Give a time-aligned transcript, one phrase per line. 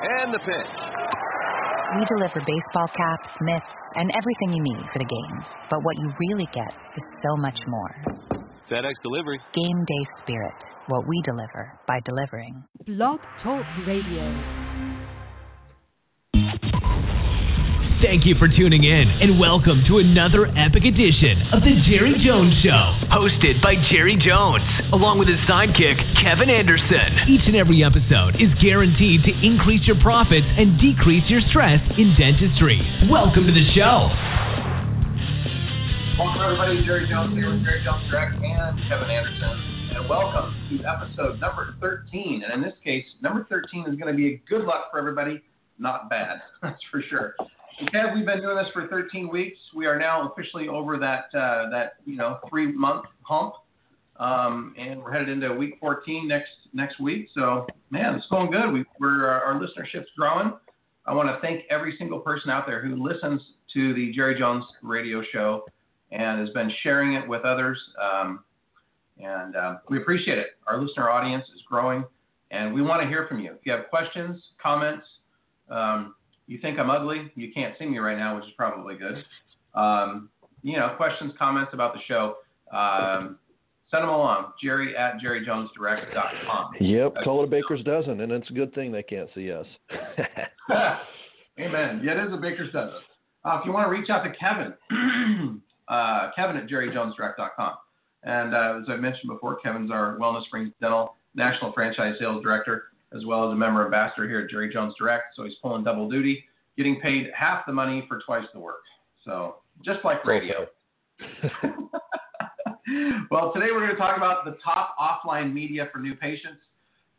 [0.00, 0.78] And the pitch.
[1.98, 5.44] We deliver baseball caps, mitts, and everything you need for the game.
[5.70, 7.94] But what you really get is so much more.
[8.70, 9.40] FedEx Delivery.
[9.54, 10.54] Game day spirit.
[10.88, 12.62] What we deliver by delivering.
[12.86, 14.67] Blog Talk Radio.
[17.98, 22.54] Thank you for tuning in and welcome to another epic edition of The Jerry Jones
[22.62, 24.62] Show, hosted by Jerry Jones,
[24.94, 27.26] along with his sidekick, Kevin Anderson.
[27.26, 32.14] Each and every episode is guaranteed to increase your profits and decrease your stress in
[32.14, 32.78] dentistry.
[33.10, 34.06] Welcome to the show.
[36.22, 36.86] Welcome, everybody.
[36.86, 39.98] Jerry Jones here with Jerry Jones Direct and Kevin Anderson.
[39.98, 42.46] And welcome to episode number 13.
[42.46, 45.42] And in this case, number 13 is going to be a good luck for everybody,
[45.82, 47.34] not bad, that's for sure.
[47.86, 49.58] Kev, we've been doing this for 13 weeks.
[49.74, 53.54] We are now officially over that uh, that you know three month hump,
[54.18, 57.28] um, and we're headed into week 14 next next week.
[57.34, 58.72] So man, it's going good.
[58.72, 60.52] We, we're our listenership's growing.
[61.06, 63.40] I want to thank every single person out there who listens
[63.74, 65.64] to the Jerry Jones Radio Show
[66.10, 67.78] and has been sharing it with others.
[68.02, 68.40] Um,
[69.18, 70.48] and uh, we appreciate it.
[70.66, 72.04] Our listener audience is growing,
[72.50, 73.52] and we want to hear from you.
[73.52, 75.06] If you have questions, comments.
[75.70, 76.14] Um,
[76.48, 77.30] you think I'm ugly?
[77.36, 79.22] You can't see me right now, which is probably good.
[79.74, 80.30] Um,
[80.62, 82.36] you know, questions, comments about the show,
[82.72, 83.38] um,
[83.90, 84.52] send them along.
[84.60, 86.72] Jerry at jerryjonesdirect.com.
[86.80, 89.66] Yep, call it a baker's dozen, and it's a good thing they can't see us.
[91.60, 92.00] Amen.
[92.02, 92.94] Yeah, it is a baker's dozen.
[93.44, 94.74] Uh, if you want to reach out to Kevin,
[95.88, 97.74] uh, Kevin at jerryjonesdirect.com.
[98.24, 102.84] And uh, as I mentioned before, Kevin's our Wellness Springs Dental National Franchise Sales Director
[103.14, 105.34] as well as a member ambassador here at Jerry Jones Direct.
[105.34, 106.44] So he's pulling double duty,
[106.76, 108.82] getting paid half the money for twice the work.
[109.24, 110.66] So just like radio.
[113.30, 116.60] well, today we're going to talk about the top offline media for new patients,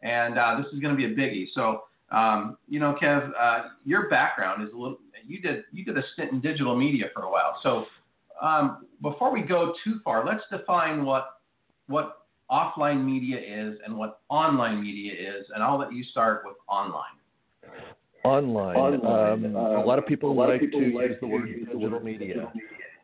[0.01, 1.45] and uh, this is going to be a biggie.
[1.53, 4.97] So, um, you know, Kev, uh, your background is a little.
[5.27, 7.59] You did you did a stint in digital media for a while.
[7.61, 7.85] So,
[8.41, 11.39] um, before we go too far, let's define what
[11.87, 12.18] what
[12.51, 17.03] offline media is and what online media is, and I'll let you start with online.
[18.23, 18.75] Online.
[18.75, 19.45] online.
[19.45, 21.99] Um, a lot of people lot like of people to like use the word digital
[21.99, 22.51] media.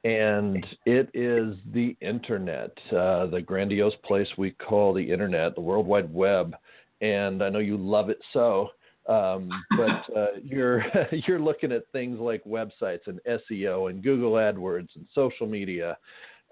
[0.04, 5.88] And it is the internet, uh, the grandiose place we call the internet, the World
[5.88, 6.56] Wide Web.
[7.02, 8.70] And I know you love it so.
[9.08, 10.86] Um, but uh, you're
[11.28, 15.98] you're looking at things like websites and SEO and Google AdWords and social media.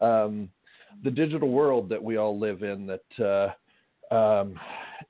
[0.01, 0.49] Um,
[1.03, 3.53] the digital world that we all live in that
[4.11, 4.59] uh, um,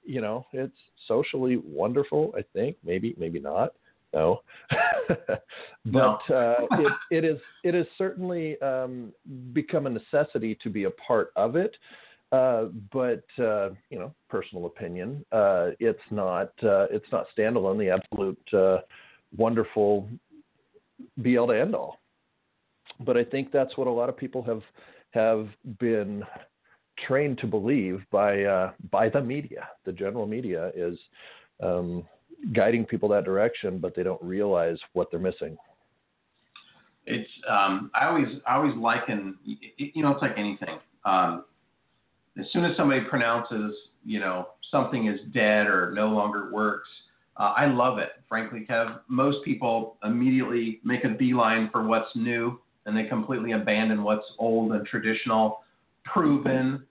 [0.04, 0.78] you know it's
[1.08, 2.78] socially wonderful i think.
[2.84, 3.74] Maybe maybe not.
[4.14, 4.42] No.
[5.86, 9.12] But uh, it, it is it has certainly um,
[9.52, 11.76] become a necessity to be a part of it.
[12.32, 17.78] Uh, but uh, you know personal opinion uh, it's not uh, it's not standalone.
[17.78, 18.82] The absolute
[19.36, 20.08] wonderful
[21.22, 22.00] be all to end all.
[23.02, 24.62] But i think that's what a lot of people have
[25.14, 25.48] have
[25.80, 26.24] been
[27.08, 29.68] trained to believe by uh, by the media.
[29.86, 30.98] The general media is
[31.62, 32.04] um,
[32.54, 35.58] guiding people that direction, but they don't realize what they're missing.
[37.06, 40.80] It's um, I always I always liken you know it's like anything.
[41.06, 41.46] Um,
[42.40, 46.90] as soon as somebody pronounces you know something is dead or no longer works,
[47.38, 48.10] uh, I love it.
[48.28, 54.04] Frankly, Kev, most people immediately make a beeline for what's new and they completely abandon
[54.04, 55.62] what's old and traditional,
[56.06, 56.84] proven.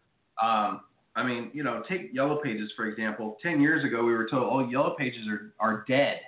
[0.42, 0.80] Um,
[1.14, 3.36] I mean, you know, take Yellow Pages for example.
[3.42, 6.20] Ten years ago, we were told, "Oh, Yellow Pages are are dead."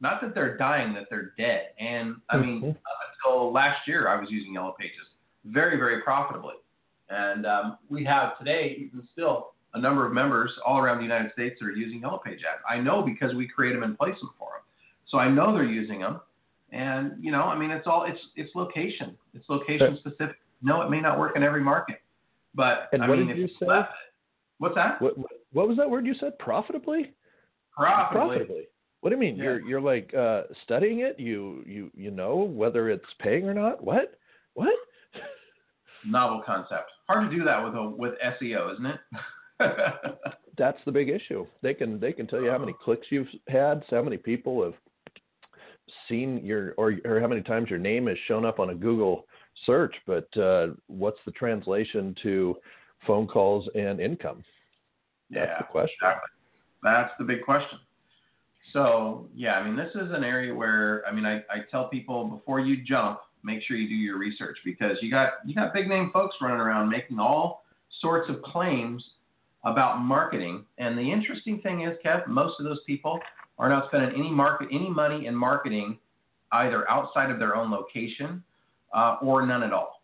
[0.00, 1.70] Not that they're dying, that they're dead.
[1.80, 2.70] And I mean, mm-hmm.
[3.26, 5.06] until last year, I was using Yellow Pages
[5.44, 6.54] very, very profitably.
[7.10, 11.32] And um, we have today, even still, a number of members all around the United
[11.32, 12.40] States that are using Yellow Page.
[12.68, 14.62] I know because we create them and place them for them.
[15.08, 16.20] So I know they're using them.
[16.72, 19.16] And you know, I mean, it's all it's it's location.
[19.34, 20.36] It's location specific.
[20.62, 22.02] No, it may not work in every market,
[22.54, 23.66] but and I what mean, did you say?
[23.66, 23.92] Left,
[24.58, 25.00] what's that?
[25.00, 25.14] What,
[25.52, 26.38] what was that word you said?
[26.38, 27.12] Profitably.
[27.74, 28.28] Profitably.
[28.28, 28.62] Profitably.
[29.00, 29.36] What do you mean?
[29.36, 29.44] Yeah.
[29.44, 31.18] You're you're like uh, studying it.
[31.18, 33.82] You you you know whether it's paying or not.
[33.82, 34.18] What?
[34.54, 34.74] What?
[36.06, 36.90] Novel concept.
[37.06, 39.00] Hard to do that with a with SEO, isn't it?
[40.58, 41.46] That's the big issue.
[41.62, 44.74] They can they can tell you how many clicks you've had, how many people have
[46.08, 49.26] seen your or or how many times your name has shown up on a Google
[49.66, 52.56] search, but uh, what's the translation to
[53.06, 54.44] phone calls and income?
[55.30, 55.96] That's yeah, the question.
[56.02, 56.28] Exactly.
[56.82, 57.78] That's the big question.
[58.72, 62.24] So yeah, I mean, this is an area where I mean, I, I tell people
[62.24, 65.88] before you jump, make sure you do your research because you got you got big
[65.88, 67.64] name folks running around making all
[68.00, 69.02] sorts of claims
[69.64, 70.64] about marketing.
[70.78, 73.18] And the interesting thing is, Kev, most of those people
[73.58, 75.98] are not spending any market any money in marketing
[76.52, 78.42] either outside of their own location
[78.94, 80.02] uh, or none at all.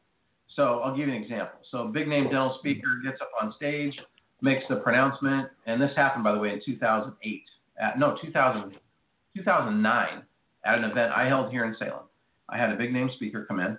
[0.56, 1.58] So I'll give you an example.
[1.70, 3.98] So a big name dental speaker gets up on stage,
[4.40, 7.42] makes the pronouncement, and this happened by the way in 2008.
[7.80, 8.76] At, no, 2000,
[9.36, 10.22] 2009
[10.64, 12.04] at an event I held here in Salem.
[12.48, 13.78] I had a big name speaker come in.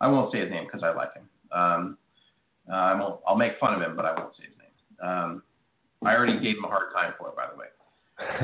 [0.00, 1.28] I won't say his name because I like him.
[1.52, 1.98] Um,
[2.70, 5.08] uh, I won't, I'll make fun of him, but I won't say his name.
[5.08, 5.42] Um,
[6.04, 7.66] I already gave him a hard time for it, by the way.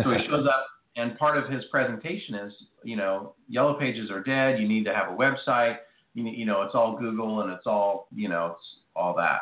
[0.02, 2.52] So he shows up, and part of his presentation is,
[2.82, 4.60] you know, yellow pages are dead.
[4.60, 5.76] You need to have a website.
[6.14, 8.64] You, need, you know, it's all Google and it's all, you know, it's
[8.94, 9.40] all that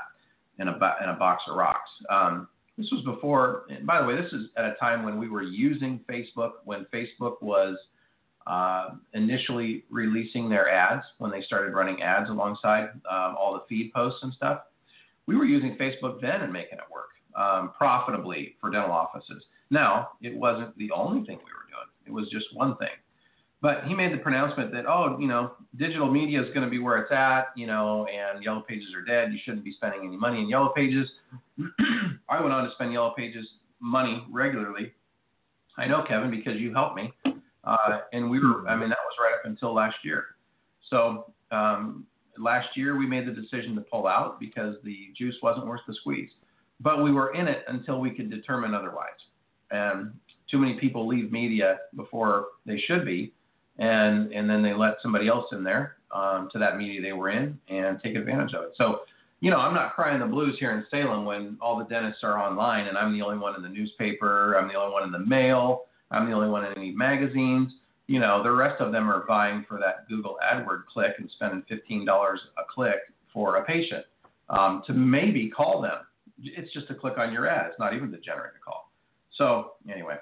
[0.58, 1.90] in a, in a box of rocks.
[2.10, 5.28] Um, this was before, and by the way, this is at a time when we
[5.28, 7.76] were using Facebook, when Facebook was
[8.48, 13.92] uh, initially releasing their ads, when they started running ads alongside um, all the feed
[13.92, 14.62] posts and stuff.
[15.26, 17.10] We were using Facebook then and making it work
[17.40, 19.42] um, profitably for dental offices.
[19.70, 22.88] Now, it wasn't the only thing we were doing, it was just one thing.
[23.64, 26.78] But he made the pronouncement that, oh, you know, digital media is going to be
[26.78, 29.32] where it's at, you know, and Yellow Pages are dead.
[29.32, 31.08] You shouldn't be spending any money in Yellow Pages.
[32.28, 33.46] I went on to spend Yellow Pages
[33.80, 34.92] money regularly.
[35.78, 37.10] I know, Kevin, because you helped me.
[37.64, 40.24] Uh, and we were, I mean, that was right up until last year.
[40.90, 42.04] So um,
[42.38, 45.94] last year we made the decision to pull out because the juice wasn't worth the
[45.94, 46.30] squeeze.
[46.80, 49.08] But we were in it until we could determine otherwise.
[49.74, 50.12] And
[50.50, 53.32] too many people leave media before they should be
[53.78, 57.30] and and then they let somebody else in there um, to that media they were
[57.30, 58.72] in and take advantage of it.
[58.76, 59.00] So,
[59.40, 62.38] you know, I'm not crying the blues here in Salem when all the dentists are
[62.38, 65.18] online and I'm the only one in the newspaper, I'm the only one in the
[65.18, 67.72] mail, I'm the only one in any magazines.
[68.06, 71.64] You know, the rest of them are vying for that Google AdWord click and spending
[71.70, 72.98] $15 a click
[73.32, 74.04] for a patient
[74.50, 75.98] um, to maybe call them.
[76.42, 77.66] It's just a click on your ad.
[77.70, 78.83] It's not even to generate a call.
[79.36, 80.16] So anyway,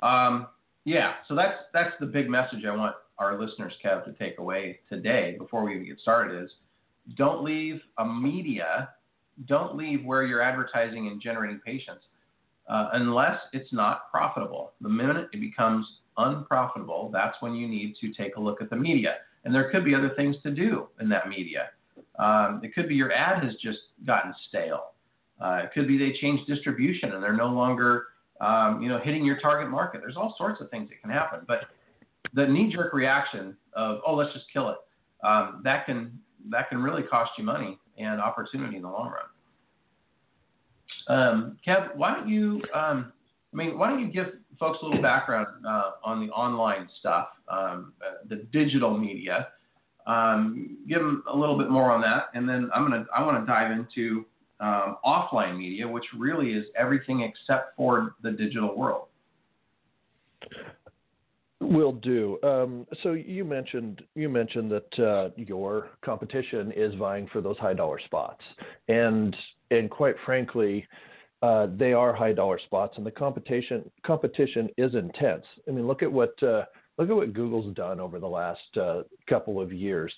[0.00, 0.48] um,
[0.84, 4.80] yeah, so that's that's the big message I want our listeners, Kev, to take away
[4.88, 6.50] today before we even get started is
[7.16, 8.90] don't leave a media,
[9.46, 12.04] don't leave where you're advertising and generating patients
[12.68, 14.72] uh, unless it's not profitable.
[14.80, 15.86] The minute it becomes
[16.16, 19.16] unprofitable, that's when you need to take a look at the media.
[19.44, 21.70] And there could be other things to do in that media.
[22.18, 24.92] Um, it could be your ad has just gotten stale.
[25.40, 28.06] Uh, it could be they changed distribution and they're no longer
[28.40, 30.00] um, you know, hitting your target market.
[30.00, 31.60] There's all sorts of things that can happen, but
[32.34, 34.76] the knee-jerk reaction of oh, let's just kill it,
[35.26, 36.18] um, that can
[36.50, 39.24] that can really cost you money and opportunity in the long run.
[41.08, 42.62] Um, Kev, why don't you?
[42.74, 43.12] Um,
[43.52, 44.26] I mean, why don't you give
[44.60, 49.48] folks a little background uh, on the online stuff, um, uh, the digital media?
[50.06, 53.44] Um, give them a little bit more on that, and then I'm gonna I want
[53.44, 54.24] to dive into
[54.60, 59.06] um, offline media, which really is everything except for the digital world.
[61.60, 62.38] Will do.
[62.42, 67.74] Um, so you mentioned you mentioned that uh, your competition is vying for those high
[67.74, 68.42] dollar spots,
[68.86, 69.36] and
[69.72, 70.86] and quite frankly,
[71.42, 75.44] uh, they are high dollar spots, and the competition competition is intense.
[75.66, 76.62] I mean, look at what uh,
[76.96, 80.12] look at what Google's done over the last uh, couple of years.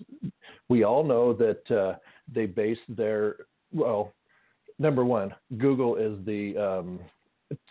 [0.68, 1.96] We all know that uh,
[2.32, 3.36] they base their
[3.72, 4.12] well
[4.80, 6.98] number one, Google is the um,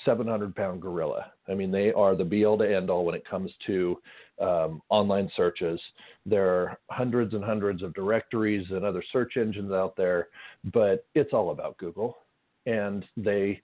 [0.05, 1.31] 700 pound gorilla.
[1.49, 3.99] I mean, they are the be all to end all when it comes to
[4.39, 5.79] um, online searches.
[6.25, 10.29] There are hundreds and hundreds of directories and other search engines out there,
[10.71, 12.17] but it's all about Google,
[12.65, 13.61] and they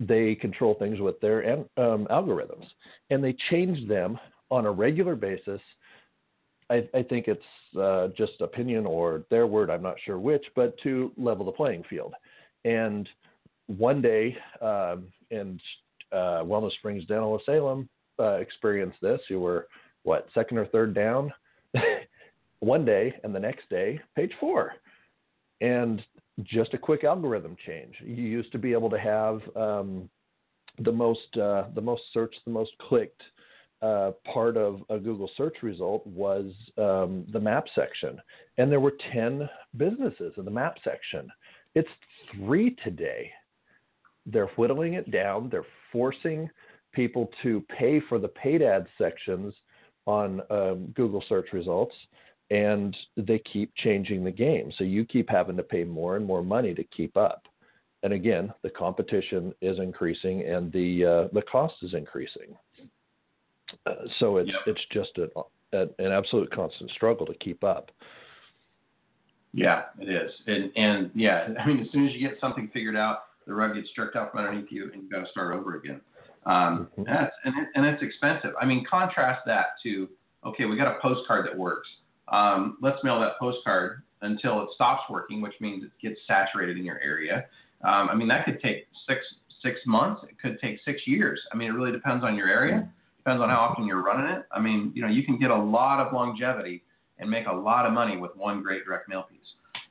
[0.00, 2.66] they control things with their um, algorithms,
[3.10, 4.18] and they change them
[4.50, 5.60] on a regular basis.
[6.70, 10.78] I, I think it's uh, just opinion or their word, I'm not sure which, but
[10.82, 12.14] to level the playing field.
[12.68, 13.08] And
[13.66, 15.58] one day, um, and
[16.12, 17.88] uh, Wellness Springs Dental of Salem
[18.20, 19.20] uh, experienced this.
[19.30, 19.68] You were
[20.02, 21.32] what second or third down
[22.60, 24.74] one day, and the next day, page four,
[25.62, 26.02] and
[26.42, 27.94] just a quick algorithm change.
[28.04, 30.10] You used to be able to have um,
[30.80, 33.22] the most uh, the most searched, the most clicked
[33.80, 38.20] uh, part of a Google search result was um, the map section,
[38.58, 41.30] and there were ten businesses in the map section.
[41.74, 41.88] It's
[42.32, 43.30] three today.
[44.26, 45.48] They're whittling it down.
[45.48, 46.50] They're forcing
[46.92, 49.54] people to pay for the paid ad sections
[50.06, 51.94] on um, Google search results,
[52.50, 54.72] and they keep changing the game.
[54.78, 57.42] So you keep having to pay more and more money to keep up.
[58.02, 62.56] And again, the competition is increasing, and the uh, the cost is increasing.
[63.86, 65.18] Uh, so it's it's just
[65.72, 67.90] an absolute constant struggle to keep up.
[69.58, 72.96] Yeah, it is, and and yeah, I mean, as soon as you get something figured
[72.96, 75.76] out, the rug gets jerked out from underneath you, and you got to start over
[75.76, 76.00] again.
[76.46, 76.98] Um, Mhm.
[76.98, 78.54] and, that's, and, it, and it's expensive.
[78.60, 80.08] I mean, contrast that to
[80.46, 81.88] okay, we got a postcard that works.
[82.28, 86.84] Um, let's mail that postcard until it stops working, which means it gets saturated in
[86.84, 87.46] your area.
[87.82, 89.20] Um, I mean, that could take six
[89.62, 90.22] six months.
[90.28, 91.40] It could take six years.
[91.52, 92.88] I mean, it really depends on your area.
[93.18, 94.46] Depends on how often you're running it.
[94.52, 96.82] I mean, you know, you can get a lot of longevity
[97.18, 99.38] and make a lot of money with one great direct mail piece.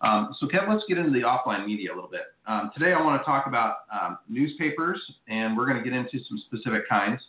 [0.02, 2.26] Um, so, Kev, let's get into the offline media a little bit.
[2.46, 6.20] Um, today, I want to talk about um, newspapers, and we're going to get into
[6.28, 7.20] some specific kinds.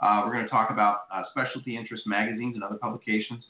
[0.00, 3.44] Uh, we're going to talk about uh, specialty interest magazines and other publications.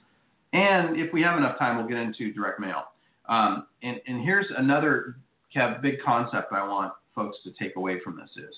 [0.52, 2.84] And if we have enough time, we'll get into direct mail.
[3.28, 5.16] Um, and, and here's another
[5.54, 8.54] Kev, big concept I want folks to take away from this is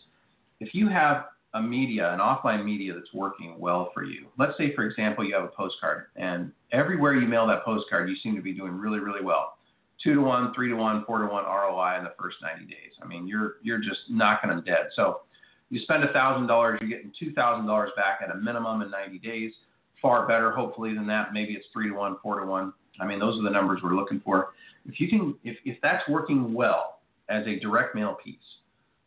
[0.61, 4.27] if you have a media, an offline media that's working well for you.
[4.39, 8.17] Let's say, for example, you have a postcard, and everywhere you mail that postcard, you
[8.23, 9.57] seem to be doing really, really well.
[10.03, 12.93] Two to one, three to one, four to one ROI in the first 90 days.
[13.03, 14.89] I mean, you're you're just knocking them dead.
[14.95, 15.21] So
[15.69, 18.91] you spend a thousand dollars, you're getting two thousand dollars back at a minimum in
[18.91, 19.53] 90 days.
[20.01, 21.35] Far better, hopefully, than that.
[21.35, 22.73] Maybe it's three to one, four to one.
[23.01, 24.55] I mean, those are the numbers we're looking for.
[24.87, 28.39] If you can, if if that's working well as a direct mail piece,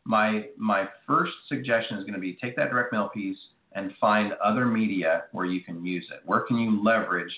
[0.05, 3.37] my my first suggestion is going to be take that direct mail piece
[3.73, 6.21] and find other media where you can use it.
[6.25, 7.31] Where can you leverage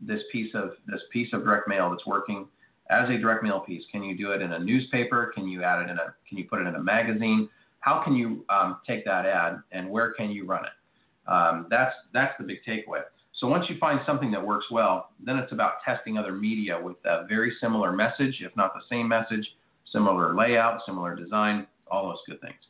[0.00, 2.46] this piece of this piece of direct mail that's working
[2.90, 3.82] as a direct mail piece?
[3.90, 5.32] Can you do it in a newspaper?
[5.34, 7.48] Can you add it in a Can you put it in a magazine?
[7.80, 11.30] How can you um, take that ad and where can you run it?
[11.30, 13.02] Um, that's that's the big takeaway.
[13.34, 16.96] So once you find something that works well, then it's about testing other media with
[17.06, 19.46] a very similar message, if not the same message,
[19.90, 22.60] similar layout, similar design, all those good things.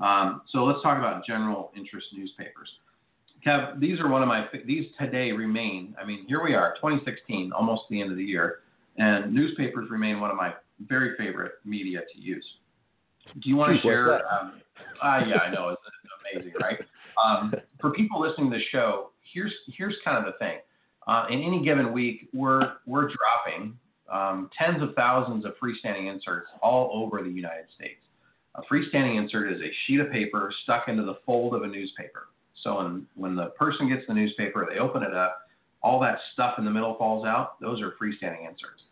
[0.00, 2.70] Um, so let's talk about general interest newspapers.
[3.46, 5.94] Kev, these are one of my these today remain.
[6.00, 8.60] I mean, here we are, 2016, almost the end of the year,
[8.98, 10.54] and newspapers remain one of my
[10.86, 12.44] very favorite media to use.
[13.40, 14.14] Do you want to share?
[14.30, 14.60] Um,
[15.02, 15.82] uh, yeah, I know it's
[16.34, 16.78] amazing, right?
[17.22, 20.58] Um, for people listening to the show, here's here's kind of the thing.
[21.06, 23.78] Uh, in any given week, we're we're dropping
[24.12, 28.02] um, tens of thousands of freestanding inserts all over the United States.
[28.56, 32.28] A freestanding insert is a sheet of paper stuck into the fold of a newspaper.
[32.62, 35.42] So when, when the person gets the newspaper, they open it up,
[35.82, 37.60] all that stuff in the middle falls out.
[37.60, 38.82] Those are freestanding inserts.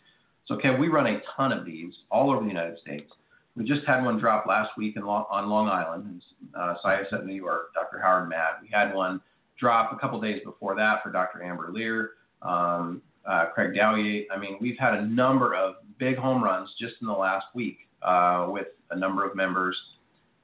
[0.46, 3.10] So, Kev, we run a ton of these all over the United States.
[3.54, 7.26] We just had one drop last week in Long, on Long Island, in uh, Syosset,
[7.26, 8.00] New York, Dr.
[8.00, 8.60] Howard Matt.
[8.62, 9.20] We had one
[9.58, 11.42] drop a couple days before that for Dr.
[11.42, 14.26] Amber Lear, um, uh, Craig Dowye.
[14.32, 17.78] I mean, we've had a number of big home runs just in the last week
[18.02, 19.76] uh, with a number of members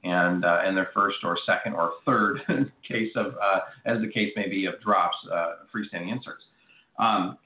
[0.03, 2.41] and uh, their first or second or third
[2.87, 6.43] case of, uh, as the case may be, of drops, uh, freestanding inserts.
[6.99, 7.37] Um,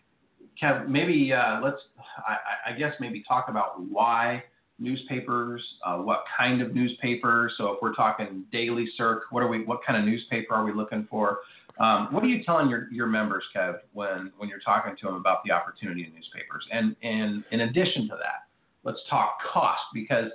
[0.62, 1.82] Kev, maybe uh, let's,
[2.28, 4.44] I, I guess, maybe talk about why
[4.78, 7.50] newspapers, uh, what kind of newspaper.
[7.58, 10.74] So if we're talking daily circ, what are we, what kind of newspaper are we
[10.74, 11.39] looking for?
[11.79, 15.15] Um, what are you telling your, your members, Kev, when, when you're talking to them
[15.15, 16.65] about the opportunity in newspapers?
[16.71, 18.50] And, and in addition to that,
[18.83, 20.31] let's talk cost because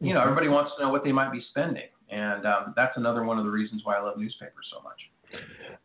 [0.00, 3.24] you know everybody wants to know what they might be spending, and um, that's another
[3.24, 4.98] one of the reasons why I love newspapers so much.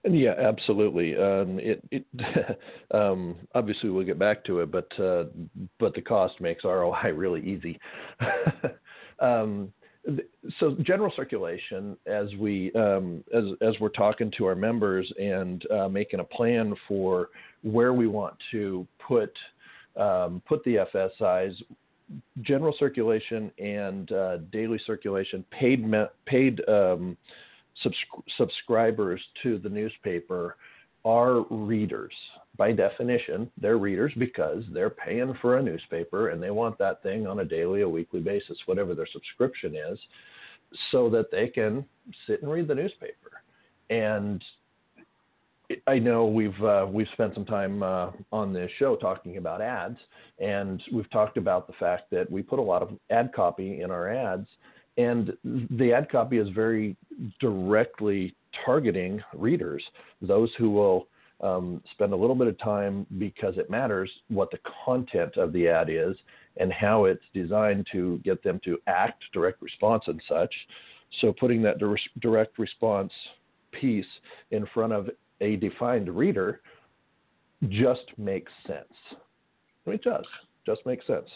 [0.06, 1.16] Yeah, absolutely.
[1.18, 2.06] Um, it, it
[2.92, 5.26] um, obviously we'll get back to it, but uh,
[5.80, 7.80] but the cost makes ROI really easy.
[9.20, 9.74] um,
[10.60, 15.88] so general circulation, as we um, as as we're talking to our members and uh,
[15.88, 17.30] making a plan for
[17.62, 19.32] where we want to put
[19.96, 21.54] um, put the FSIs,
[22.42, 27.16] general circulation and uh, daily circulation, paid me- paid um,
[27.86, 30.58] subscri- subscribers to the newspaper
[31.06, 32.14] are readers.
[32.58, 37.26] By definition, they're readers because they're paying for a newspaper and they want that thing
[37.26, 39.98] on a daily, a weekly basis, whatever their subscription is,
[40.92, 41.84] so that they can
[42.28, 43.42] sit and read the newspaper.
[43.90, 44.44] And
[45.88, 49.98] I know we've uh, we've spent some time uh, on this show talking about ads,
[50.40, 53.90] and we've talked about the fact that we put a lot of ad copy in
[53.90, 54.48] our ads,
[54.98, 55.36] and
[55.72, 56.96] the ad copy is very
[57.40, 59.84] directly targeting readers,
[60.22, 61.08] those who will
[61.44, 65.68] um, spend a little bit of time because it matters what the content of the
[65.68, 66.16] ad is
[66.58, 70.54] and how it's designed to get them to act, direct response, and such.
[71.22, 71.78] So putting that
[72.22, 73.12] direct response
[73.72, 74.06] piece
[74.52, 75.10] in front of
[75.42, 76.62] a defined reader
[77.70, 78.94] just makes sense.
[79.86, 80.26] It does.
[80.66, 81.28] Just makes sense.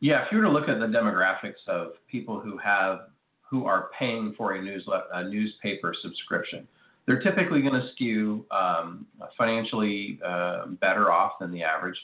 [0.00, 3.02] Yeah, if you were to look at the demographics of people who have
[3.48, 6.66] who are paying for a newsletter, a newspaper subscription,
[7.06, 9.06] they're typically going to skew um,
[9.36, 11.98] financially uh, better off than the average.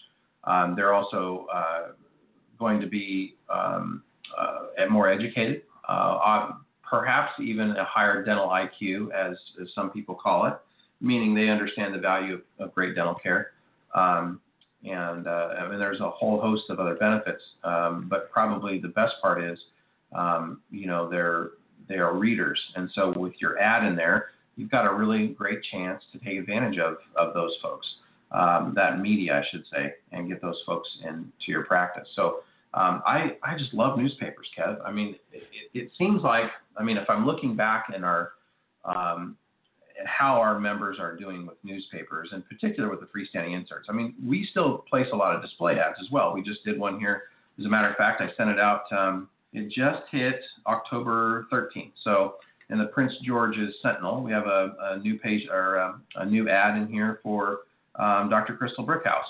[0.45, 1.89] Um, they're also uh,
[2.59, 4.03] going to be um,
[4.37, 6.51] uh, more educated, uh,
[6.89, 10.55] perhaps even a higher dental IQ, as, as some people call it,
[11.01, 13.53] meaning they understand the value of, of great dental care.
[13.95, 14.41] Um,
[14.85, 18.89] and uh, I mean, there's a whole host of other benefits, um, but probably the
[18.89, 19.59] best part is,
[20.15, 21.51] um, you know, they're
[21.89, 24.27] they are readers, and so with your ad in there,
[24.59, 27.87] you've got a really great chance to take advantage of of those folks,
[28.33, 32.09] um, that media, I should say, and get those folks into your practice.
[32.15, 32.41] So
[32.75, 34.79] um, I I just love newspapers, Kev.
[34.85, 38.33] I mean, it, it, seems like I mean, if I'm looking back in our
[38.85, 39.37] um,
[40.05, 43.89] how our members are doing with newspapers, in particular with the freestanding inserts.
[43.91, 46.33] I mean, we still place a lot of display ads as well.
[46.33, 47.23] We just did one here.
[47.59, 48.83] As a matter of fact, I sent it out.
[48.93, 51.93] Um, it just hit October 13th.
[52.05, 52.35] So
[52.71, 56.27] in the Prince George's Sentinel, we have a, a new page or a, um, a,
[56.27, 57.61] new ad in here for
[57.97, 58.57] um, Dr.
[58.57, 59.23] Crystal Brickhouse.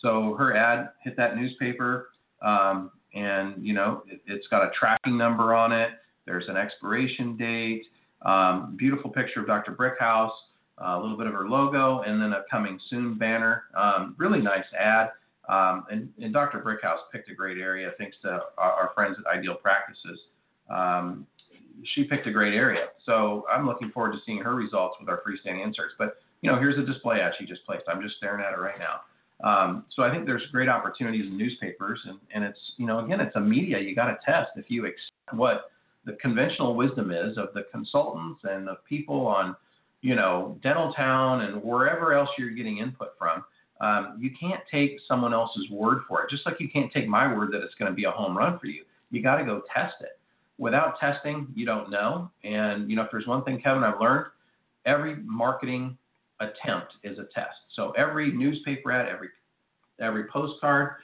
[0.00, 2.10] So her ad hit that newspaper,
[2.42, 5.90] um, and you know it, has got a tracking number on it.
[6.26, 7.86] There's an expiration date.
[8.22, 9.72] Um, beautiful picture of Dr.
[9.72, 10.32] Brickhouse,
[10.78, 13.64] a little bit of her logo, and then a coming soon banner.
[13.76, 15.10] Um, really nice ad.
[15.48, 16.60] And, and, Dr.
[16.60, 20.18] Brickhouse picked a great area thanks to our, our friends at Ideal Practices.
[20.70, 21.26] Um,
[21.94, 22.86] she picked a great area.
[23.04, 25.94] So I'm looking forward to seeing her results with our freestanding inserts.
[25.98, 27.84] But, you know, here's a display ad she just placed.
[27.88, 29.00] I'm just staring at it right now.
[29.42, 33.20] Um, so I think there's great opportunities in newspapers, and, and it's, you know, again,
[33.20, 34.52] it's a media you got to test.
[34.56, 35.70] If you accept what
[36.06, 39.56] the conventional wisdom is of the consultants and the people on,
[40.02, 43.44] you know, Dental Town and wherever else you're getting input from.
[43.80, 47.32] Um, you can't take someone else's word for it, just like you can't take my
[47.34, 48.84] word that it's going to be a home run for you.
[49.10, 50.18] You got to go test it.
[50.58, 52.30] Without testing, you don't know.
[52.44, 54.26] And you know, if there's one thing, Kevin, I've learned,
[54.86, 55.96] every marketing
[56.40, 57.56] attempt is a test.
[57.74, 59.28] So every newspaper ad, every
[60.00, 60.94] every postcard,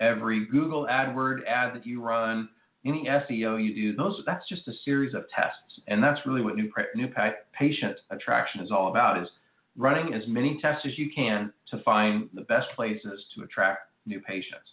[0.00, 2.48] every Google AdWord ad that you run,
[2.84, 6.56] any SEO you do, those that's just a series of tests, and that's really what
[6.56, 7.08] new new
[7.52, 9.28] patient attraction is all about: is
[9.76, 14.20] running as many tests as you can to find the best places to attract new
[14.20, 14.68] patients.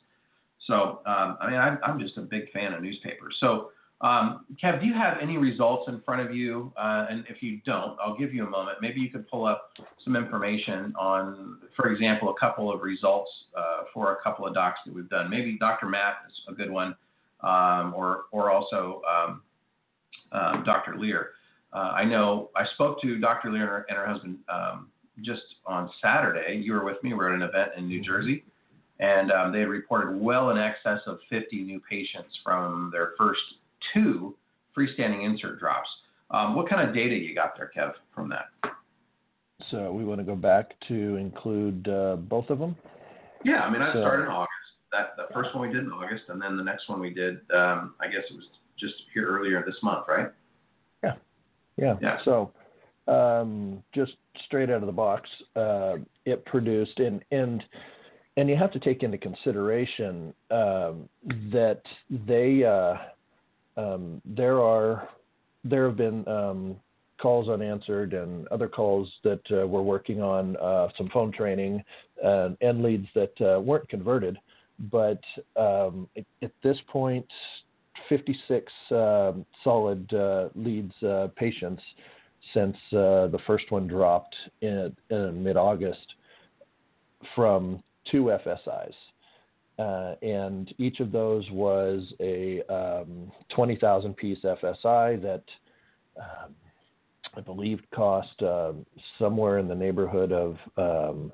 [0.65, 3.37] So, um, I mean, I'm, I'm, just a big fan of newspapers.
[3.39, 6.71] So, um, Kev, do you have any results in front of you?
[6.77, 8.77] Uh, and if you don't, I'll give you a moment.
[8.81, 9.71] Maybe you could pull up
[10.05, 14.79] some information on, for example, a couple of results uh, for a couple of docs
[14.85, 15.29] that we've done.
[15.29, 15.87] Maybe Dr.
[15.87, 16.95] Matt is a good one
[17.41, 19.41] um, or or also um,
[20.31, 20.97] um, Dr.
[20.97, 21.31] Lear.
[21.73, 23.51] Uh, I know I spoke to Dr.
[23.51, 24.87] Lear and her, and her husband um,
[25.21, 26.61] just on Saturday.
[26.63, 27.11] You were with me.
[27.11, 28.43] We were at an event in New Jersey,
[28.99, 33.41] and um, they reported well in excess of 50 new patients from their first
[33.93, 34.35] two
[34.77, 35.89] freestanding insert drops.
[36.31, 38.73] Um, what kind of data you got there, Kev, from that?
[39.71, 42.75] So we want to go back to include uh, both of them.
[43.43, 44.49] Yeah, I mean, I so, started in August
[44.91, 47.39] that the first one we did in August, and then the next one we did,
[47.53, 48.45] um, I guess it was
[48.79, 50.29] just here earlier this month, right?
[51.03, 51.13] Yeah,
[51.77, 51.95] yeah.
[52.01, 52.17] yeah.
[52.25, 52.51] So
[53.07, 54.13] um, just
[54.45, 57.63] straight out of the box, uh, it produced and and
[58.37, 61.09] and you have to take into consideration um,
[61.51, 62.95] that they uh,
[63.77, 65.09] um, there are
[65.63, 66.75] there have been um,
[67.21, 71.83] calls unanswered and other calls that uh, we're working on, uh, some phone training
[72.23, 74.37] uh, and leads that uh, weren't converted
[74.91, 75.21] but
[75.57, 76.07] um,
[76.41, 77.25] at, this point,
[78.07, 81.83] 56 uh, solid uh, leads uh, patients
[82.53, 86.15] since the first one dropped in, in mid-August
[87.35, 88.93] from two FSIs.
[89.79, 95.43] Uh, and each of those was a um, 20,000 piece FSI that
[96.17, 96.53] um,
[97.35, 98.85] I believe cost um,
[99.17, 101.31] somewhere in the neighborhood of um,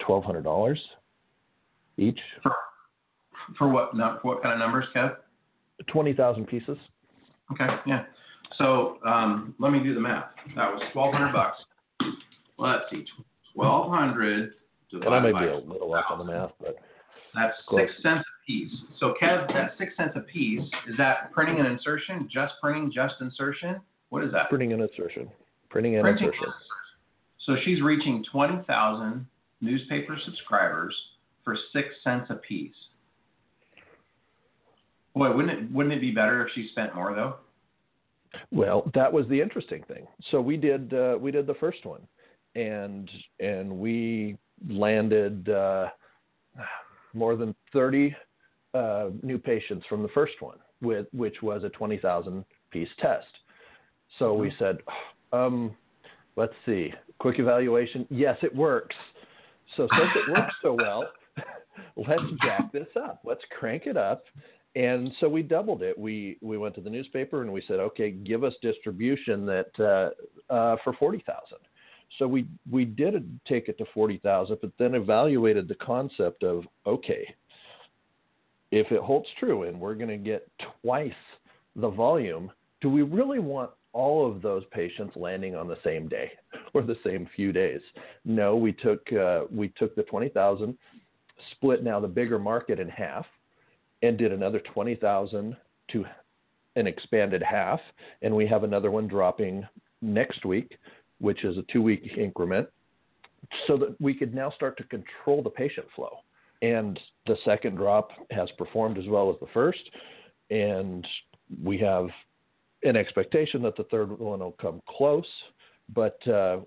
[0.00, 0.76] $1,200
[1.96, 2.18] each.
[2.42, 2.52] For,
[3.56, 3.96] for what?
[3.96, 5.16] Not what kind of numbers, Kev?
[5.86, 6.76] Twenty thousand pieces.
[7.52, 8.04] Okay, yeah.
[8.56, 10.24] So um, let me do the math.
[10.56, 11.58] That was twelve hundred bucks.
[12.58, 13.04] Let's see,
[13.54, 14.54] twelve hundred
[14.90, 16.76] divided And I may be a little off on the math, but
[17.34, 18.72] that's six cents a piece.
[18.98, 22.28] So Kev, that six cents a piece is that printing and insertion?
[22.32, 23.80] Just printing, just insertion?
[24.10, 24.48] What is that?
[24.48, 25.30] Printing and insertion.
[25.70, 26.52] Printing and Printing insertion.
[27.44, 29.26] So she's reaching twenty thousand
[29.60, 30.94] newspaper subscribers
[31.44, 32.74] for six cents a piece.
[35.14, 37.36] Boy, wouldn't it wouldn't it be better if she spent more though?
[38.50, 40.06] Well, that was the interesting thing.
[40.30, 42.02] So we did uh, we did the first one,
[42.54, 43.10] and
[43.40, 44.36] and we
[44.68, 45.88] landed uh,
[47.14, 48.14] more than thirty
[48.74, 53.26] uh, new patients from the first one, with which was a twenty thousand piece test.
[54.18, 54.78] So we said,
[55.32, 55.74] um,
[56.36, 58.06] let's see, quick evaluation.
[58.10, 58.96] Yes, it works.
[59.76, 61.04] So since it works so well,
[61.96, 63.20] let's jack this up.
[63.24, 64.24] Let's crank it up
[64.78, 65.98] and so we doubled it.
[65.98, 70.52] We we went to the newspaper and we said, okay, give us distribution that uh,
[70.52, 71.58] uh, for forty thousand.
[72.18, 76.64] So we we did take it to forty thousand, but then evaluated the concept of
[76.86, 77.34] okay,
[78.70, 80.48] if it holds true and we're going to get
[80.82, 81.12] twice
[81.76, 86.30] the volume, do we really want all of those patients landing on the same day
[86.74, 87.80] or the same few days?
[88.24, 90.76] No, we took uh, we took the twenty thousand,
[91.52, 93.26] split now the bigger market in half,
[94.02, 95.56] and did another twenty thousand
[95.92, 96.04] to
[96.76, 97.80] an expanded half,
[98.22, 99.66] and we have another one dropping
[100.00, 100.78] next week,
[101.20, 102.68] which is a two week increment,
[103.66, 106.18] so that we could now start to control the patient flow.
[106.60, 109.90] And the second drop has performed as well as the first,
[110.50, 111.06] and
[111.62, 112.08] we have
[112.82, 115.26] an expectation that the third one will come close,
[115.94, 116.58] but uh,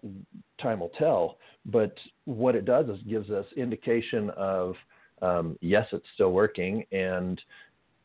[0.62, 1.38] time will tell.
[1.66, 4.76] But what it does is gives us indication of
[5.22, 7.40] um, yes, it's still working, and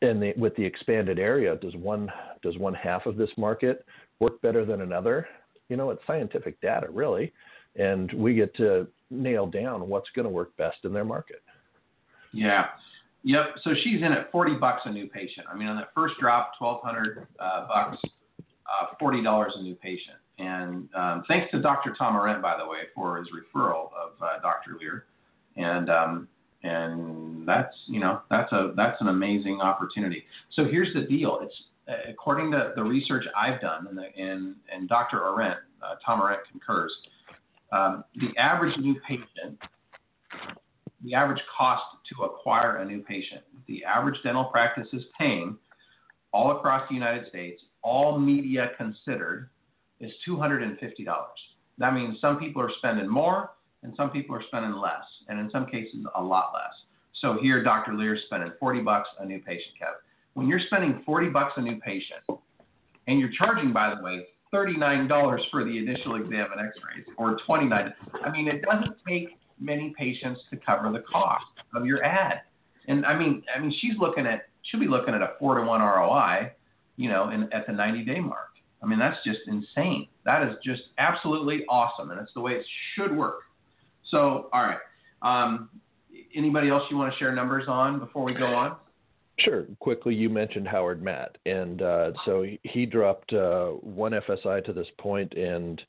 [0.03, 2.11] and the, with the expanded area, does one
[2.43, 3.85] does one half of this market
[4.19, 5.27] work better than another?
[5.69, 7.33] You know, it's scientific data, really,
[7.75, 11.41] and we get to nail down what's going to work best in their market.
[12.33, 12.65] Yeah.
[13.23, 13.45] Yep.
[13.63, 15.47] So she's in at 40 bucks a new patient.
[15.51, 17.97] I mean, on that first drop, 1200 uh, bucks,
[18.39, 20.17] uh, $40 a new patient.
[20.39, 21.95] And um, thanks to Dr.
[21.97, 24.77] Tom Arendt, by the way, for his referral of uh, Dr.
[24.79, 25.05] Lear.
[25.55, 26.27] And um,
[26.63, 30.23] and that's you know that's a that's an amazing opportunity.
[30.53, 31.39] So here's the deal.
[31.41, 31.53] It's
[32.09, 35.23] according to the research I've done, and the, and, and Dr.
[35.23, 36.91] Arendt, uh, Tom Arendt concurs.
[37.71, 39.57] Um, the average new patient
[41.03, 43.41] the average cost to acquire a new patient.
[43.67, 45.57] The average dental practice is paying
[46.33, 49.49] all across the United States, all media considered,
[49.99, 50.77] is $250.
[51.77, 53.51] That means some people are spending more
[53.83, 56.73] and some people are spending less, and in some cases, a lot less.
[57.21, 57.93] So here, Dr.
[57.93, 59.95] Lear is spending 40 bucks a new patient, Kevin.
[60.37, 62.21] When you're spending 40 bucks a new patient,
[63.07, 67.91] and you're charging, by the way, $39 for the initial exam and x-rays, or 29
[68.23, 72.41] I mean, it doesn't take many patients to cover the cost of your ad.
[72.87, 75.63] And I mean, I mean, she's looking at, she'll be looking at a four to
[75.63, 76.51] one ROI,
[76.97, 78.49] you know, in, at the 90 day mark.
[78.83, 80.07] I mean, that's just insane.
[80.23, 82.11] That is just absolutely awesome.
[82.11, 83.39] And it's the way it should work.
[84.11, 84.77] So, all right.
[85.23, 85.69] Um,
[86.35, 88.75] anybody else you want to share numbers on before we go on?
[89.39, 89.65] Sure.
[89.79, 94.87] Quickly, you mentioned Howard Matt, and uh, so he dropped uh, one FSI to this
[94.97, 95.81] point, and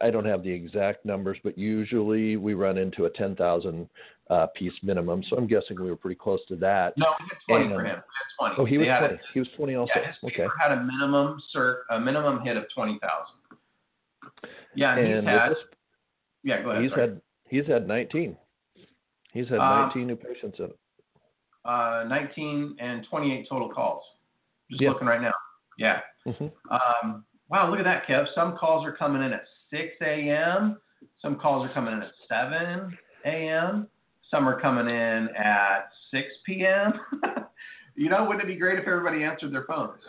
[0.00, 3.88] I don't have the exact numbers, but usually we run into a 10,000
[4.30, 5.22] uh, piece minimum.
[5.28, 6.94] So I'm guessing we were pretty close to that.
[6.96, 8.02] No, we had 20 and, for him.
[8.40, 8.54] We had 20.
[8.58, 9.14] Oh, he was 20.
[9.14, 9.92] A, he was 20 also.
[9.94, 10.46] Yeah, his okay.
[10.60, 13.00] had a minimum cert, a minimum hit of 20,000.
[14.74, 15.50] Yeah, and, and he's had.
[15.50, 15.58] This,
[16.42, 16.82] yeah, go ahead.
[16.82, 17.08] He's sorry.
[17.08, 18.36] had he's had 19.
[19.32, 20.78] He's had um, 19 new patients in it.
[21.64, 24.02] Uh, 19 and 28 total calls.
[24.70, 24.90] Just yeah.
[24.90, 25.32] looking right now.
[25.78, 26.00] Yeah.
[26.26, 26.46] Mm-hmm.
[26.70, 28.26] Um, wow, look at that, Kev.
[28.34, 30.78] Some calls are coming in at 6 a.m.
[31.20, 32.96] Some calls are coming in at 7
[33.26, 33.86] a.m.
[34.30, 36.94] Some are coming in at 6 p.m.
[37.96, 40.00] you know, wouldn't it be great if everybody answered their phones?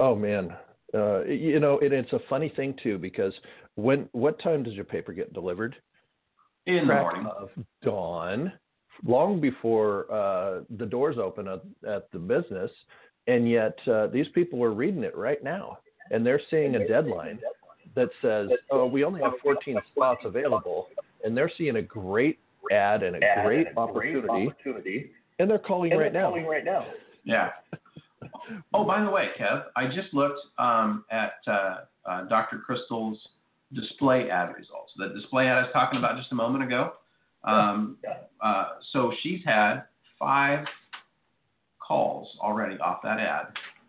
[0.00, 0.54] Oh man,
[0.94, 3.32] uh, you know, it, it's a funny thing too because
[3.74, 5.76] when what time does your paper get delivered?
[6.66, 7.32] In Crack the morning.
[7.38, 7.50] Of
[7.82, 8.52] dawn,
[9.06, 12.70] long before uh, the doors open at, at the business,
[13.26, 15.78] and yet uh, these people are reading it right now,
[16.10, 17.38] and they're seeing a deadline
[17.94, 20.88] that says, "Oh, we only have 14 spots available,"
[21.24, 22.38] and they're seeing a great
[22.72, 26.30] ad and a great opportunity, and they're calling right now.
[27.24, 27.50] Yeah.
[28.72, 32.58] Oh, by the way, Kev, I just looked um, at uh, uh, Dr.
[32.58, 33.18] Crystal's
[33.74, 34.92] display ad results.
[34.96, 36.92] The display ad I was talking about just a moment ago.
[37.44, 37.98] Um,
[38.40, 39.82] uh, so she's had
[40.18, 40.66] five
[41.78, 43.46] calls already off that ad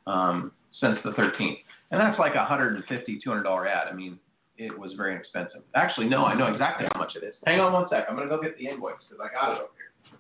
[0.08, 1.58] um, since the 13th.
[1.92, 2.82] And that's like a $150,
[3.26, 3.88] $200 ad.
[3.90, 4.20] I mean,
[4.58, 5.62] it was very expensive.
[5.76, 7.34] Actually, no, I know exactly how much it is.
[7.46, 8.06] Hang on one sec.
[8.10, 10.20] I'm going to go get the invoice because I got it over here.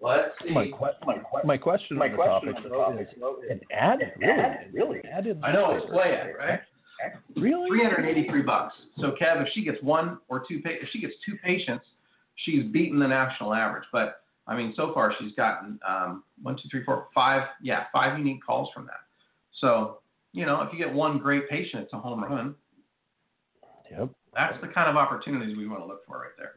[0.00, 0.52] Let's see.
[0.52, 0.70] My,
[1.06, 4.12] my, my question my on the question topic, on the topic is an ad?
[4.18, 4.72] Really?
[4.72, 5.00] Really?
[5.10, 6.60] Ad in I know, the display ad, right?
[7.34, 7.68] Really?
[7.68, 8.74] 383 bucks.
[8.98, 11.84] So Kev, if she gets one or two, pa- if she gets two patients,
[12.36, 13.84] she's beaten the national average.
[13.92, 18.18] But I mean, so far she's gotten um, one, two, three, four, five, yeah, five
[18.18, 19.00] unique calls from that.
[19.60, 19.98] So
[20.32, 22.54] you know, if you get one great patient, it's a home run.
[23.90, 24.10] Yep.
[24.34, 26.56] That's the kind of opportunities we want to look for right there.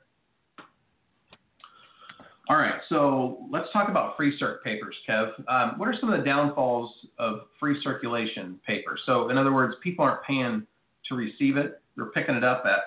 [2.50, 5.32] All right, so let's talk about free circ papers, Kev.
[5.48, 9.00] Um, what are some of the downfalls of free circulation papers?
[9.06, 10.66] So, in other words, people aren't paying
[11.08, 12.80] to receive it; they're picking it up at,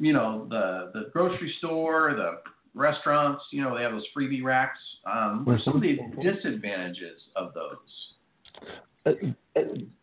[0.00, 2.40] you know, the the grocery store, the
[2.74, 4.78] restaurants, you know, they have those freebie racks.
[5.06, 7.76] Um, what are some of the disadvantages of those?
[9.06, 9.12] Uh,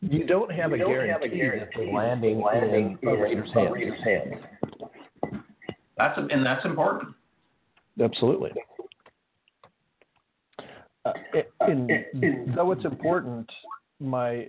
[0.02, 3.52] you don't have a guarantee that they're landing in a Raider's
[4.04, 4.36] hand.
[5.98, 7.14] That's a, and that's important.
[8.02, 8.52] Absolutely.
[11.06, 11.14] Uh,
[11.62, 11.90] and,
[12.22, 13.50] and though it's important,
[14.00, 14.48] my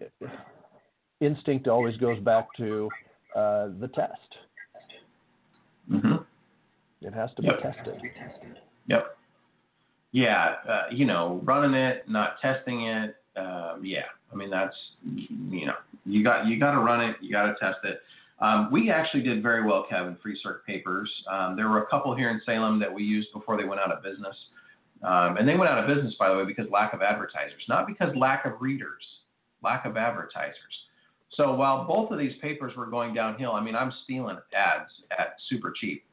[1.21, 2.89] instinct always goes back to
[3.37, 4.37] uh, the test.
[7.09, 7.57] It has to Yep.
[7.57, 7.63] be
[8.11, 8.61] tested.
[8.89, 9.17] Yep.
[10.13, 13.17] Yeah, uh, you know, running it, not testing it.
[13.35, 17.31] Um, yeah, I mean that's you know you got you got to run it, you
[17.31, 18.03] got to test it.
[18.41, 20.17] Um, we actually did very well, Kevin.
[20.23, 21.11] Free Circ Papers.
[21.31, 23.91] Um, there were a couple here in Salem that we used before they went out
[23.91, 24.37] of business,
[25.03, 27.87] um, and they went out of business by the way because lack of advertisers, not
[27.87, 29.03] because lack of readers,
[29.63, 30.75] lack of advertisers.
[31.35, 35.37] So while both of these papers were going downhill, I mean I'm stealing ads at
[35.49, 36.05] super cheap.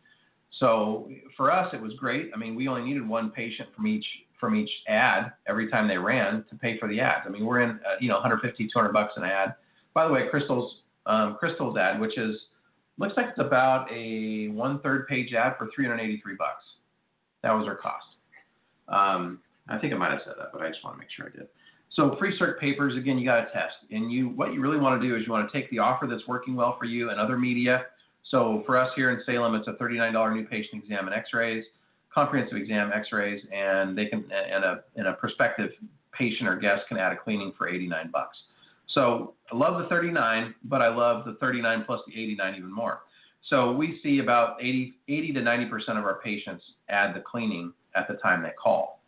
[0.60, 2.32] So for us, it was great.
[2.34, 4.06] I mean, we only needed one patient from each
[4.40, 7.26] from each ad every time they ran to pay for the ads.
[7.26, 9.56] I mean, we're in uh, you know 150, 200 bucks an ad.
[9.94, 12.36] By the way, Crystal's um, Crystal's ad, which is
[12.98, 16.64] looks like it's about a one third page ad for 383 bucks.
[17.44, 18.06] That was our cost.
[18.88, 21.28] Um, I think I might have said that, but I just want to make sure
[21.28, 21.48] I did.
[21.92, 23.76] So free circ papers, again, you got to test.
[23.92, 26.08] And you, what you really want to do is you want to take the offer
[26.08, 27.86] that's working well for you and other media.
[28.30, 31.64] So for us here in Salem, it's a $39 new patient exam and X-rays,
[32.14, 35.72] comprehensive exam, X-rays, and they can and a and a prospective
[36.12, 38.38] patient or guest can add a cleaning for 89 bucks.
[38.94, 43.02] So I love the 39, but I love the 39 plus the 89 even more.
[43.50, 47.74] So we see about 80, 80 to 90 percent of our patients add the cleaning
[47.96, 49.02] at the time they call.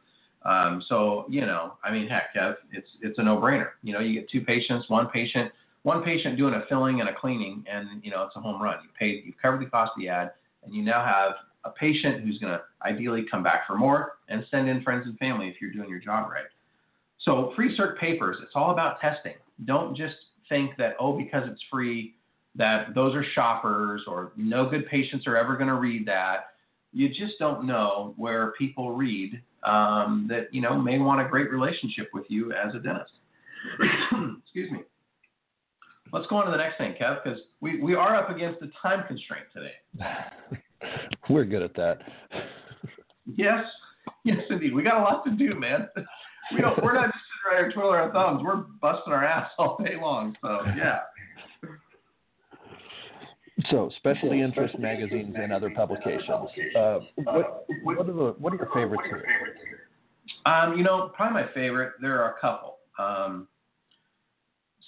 [0.45, 3.69] Um, so you know, I mean, heck, Kev, it's it's a no-brainer.
[3.82, 5.51] You know, you get two patients, one patient,
[5.88, 8.76] one patient doing a filling and a cleaning, and you know, it's a home run.
[8.84, 10.32] You paid, you've covered the cost of the ad,
[10.65, 11.32] and you now have
[11.63, 15.17] a patient who's going to ideally come back for more and send in friends and
[15.17, 16.43] family if you're doing your job right.
[17.21, 19.36] So free circ papers, it's all about testing.
[19.63, 20.15] Don't just
[20.50, 22.15] think that oh, because it's free,
[22.56, 26.47] that those are shoppers or no good patients are ever going to read that.
[26.91, 31.50] You just don't know where people read um, that you know may want a great
[31.50, 33.13] relationship with you as a dentist.
[34.43, 34.80] Excuse me.
[36.13, 38.67] Let's go on to the next thing, Kev, because we, we are up against a
[38.81, 39.73] time constraint today.
[41.29, 41.99] We're good at that.
[43.35, 43.65] Yes,
[44.23, 44.73] yes, indeed.
[44.73, 45.89] We got a lot to do, man.
[46.55, 48.41] We don't, we're not just sitting right here twiddling our thumbs.
[48.41, 50.33] We're busting our ass all day long.
[50.41, 50.99] So yeah.
[53.69, 56.29] So, specialty interest magazines and other publications.
[56.73, 59.25] Uh, what, what, are the, what are your favorites here?
[60.45, 61.93] Um, you know, probably my favorite.
[62.01, 62.77] There are a couple.
[62.97, 63.49] Um,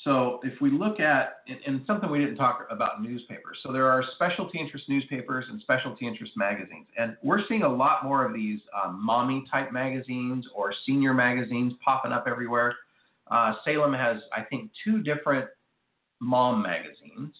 [0.03, 3.57] so if we look at, and, and something we didn't talk about newspapers.
[3.63, 8.03] So there are specialty interest newspapers and specialty interest magazines, and we're seeing a lot
[8.03, 12.75] more of these um, mommy type magazines or senior magazines popping up everywhere.
[13.29, 15.47] Uh, Salem has, I think, two different
[16.19, 17.33] mom magazines.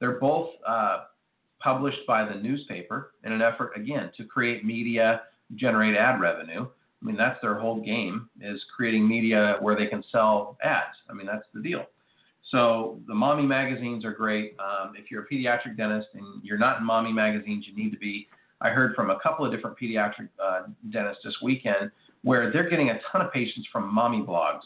[0.00, 1.04] They're both uh,
[1.60, 5.22] published by the newspaper in an effort, again, to create media,
[5.56, 6.66] generate ad revenue.
[7.00, 10.96] I mean, that's their whole game is creating media where they can sell ads.
[11.08, 11.86] I mean, that's the deal.
[12.50, 14.56] So the mommy magazines are great.
[14.58, 17.98] Um, if you're a pediatric dentist and you're not in mommy magazines, you need to
[17.98, 18.28] be.
[18.60, 21.90] I heard from a couple of different pediatric uh, dentists this weekend
[22.22, 24.62] where they're getting a ton of patients from mommy blogs,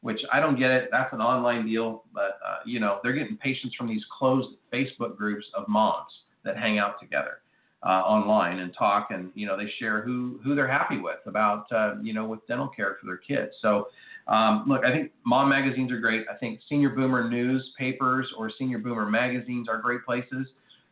[0.00, 0.88] which I don't get it.
[0.90, 5.16] That's an online deal, but uh, you know they're getting patients from these closed Facebook
[5.16, 6.10] groups of moms
[6.44, 7.40] that hang out together
[7.86, 11.70] uh, online and talk, and you know they share who who they're happy with about
[11.70, 13.52] uh, you know with dental care for their kids.
[13.62, 13.88] So
[14.26, 16.26] um, look, I think mom magazines are great.
[16.32, 20.48] I think senior boomer newspapers or senior boomer magazines are great places.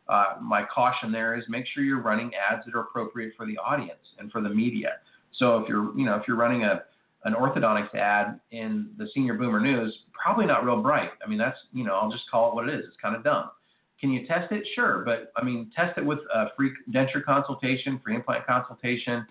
[0.07, 3.57] Uh, my caution there is make sure you're running ads that are appropriate for the
[3.57, 4.93] audience and for the media.
[5.37, 6.83] So if you're you know if you're running a
[7.25, 11.09] an orthodontics ad in the senior boomer news, probably not real bright.
[11.25, 12.85] I mean that's you know I'll just call it what it is.
[12.87, 13.49] It's kind of dumb.
[14.05, 14.63] Can you test it?
[14.75, 19.25] Sure, but I mean, test it with a free denture consultation, free implant consultation,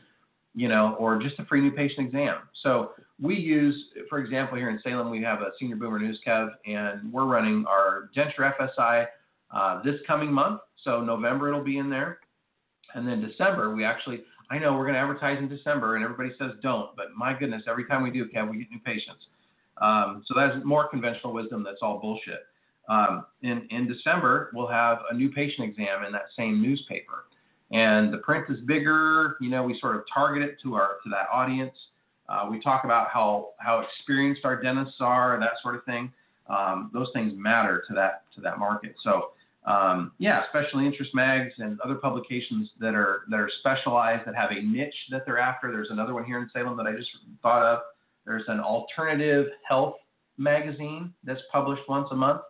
[0.53, 2.39] you know, or just a free new patient exam.
[2.65, 2.91] So
[3.23, 7.13] we use, for example, here in Salem, we have a senior boomer news, Kev, and
[7.13, 9.07] we're running our denture FSI
[9.53, 10.61] uh, this coming month.
[10.83, 12.19] So November it'll be in there,
[12.97, 14.25] and then December we actually.
[14.51, 17.63] I know we're going to advertise in December, and everybody says don't, but my goodness,
[17.69, 19.23] every time we do, Kev, we get new patients.
[19.81, 21.63] Um, so that's more conventional wisdom.
[21.63, 22.41] That's all bullshit.
[22.89, 27.25] Um, in, in December, we'll have a new patient exam in that same newspaper.
[27.73, 31.11] And the print is bigger, you know, we sort of target it to our to
[31.11, 31.75] that audience.
[32.29, 36.13] Uh, we talk about how, how experienced our dentists are, that sort of thing.
[36.49, 38.95] Um, those things matter to that to that market.
[39.03, 39.31] So
[39.67, 44.51] um, yeah, special interest mags and other publications that are that are specialized that have
[44.51, 45.73] a niche that they're after.
[45.73, 47.09] There's another one here in Salem that I just
[47.43, 47.81] thought of.
[48.27, 49.97] There's an alternative health
[50.37, 52.43] magazine that's published once a month,